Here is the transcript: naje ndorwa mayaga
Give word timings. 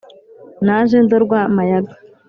naje 0.65 0.97
ndorwa 1.05 1.39
mayaga 1.55 1.93